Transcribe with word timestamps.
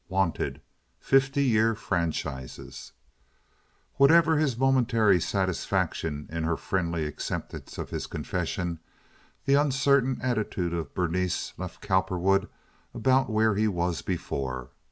Wanted—Fifty 0.09 1.43
year 1.43 1.75
Franchises 1.75 2.93
Whatever 3.97 4.35
his 4.39 4.57
momentary 4.57 5.19
satisfaction 5.21 6.27
in 6.31 6.43
her 6.43 6.57
friendly 6.57 7.05
acceptance 7.05 7.77
of 7.77 7.91
his 7.91 8.07
confession, 8.07 8.79
the 9.45 9.53
uncertain 9.53 10.17
attitude 10.23 10.73
of 10.73 10.95
Berenice 10.95 11.53
left 11.55 11.81
Cowperwood 11.81 12.49
about 12.95 13.29
where 13.29 13.53
he 13.53 13.67
was 13.67 14.01
before. 14.01 14.71